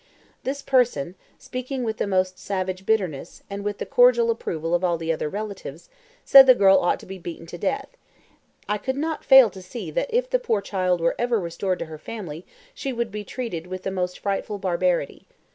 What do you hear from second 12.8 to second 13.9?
would be treated with